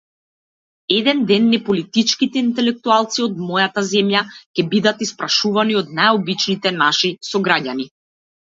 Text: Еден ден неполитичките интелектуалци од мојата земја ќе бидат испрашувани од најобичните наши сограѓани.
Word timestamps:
Еден 0.95 1.19
ден 1.31 1.43
неполитичките 1.51 2.41
интелектуалци 2.45 3.23
од 3.27 3.37
мојата 3.49 3.85
земја 3.91 4.25
ќе 4.37 4.67
бидат 4.73 5.07
испрашувани 5.09 5.79
од 5.83 5.95
најобичните 6.01 6.77
наши 6.83 7.13
сограѓани. 7.33 7.91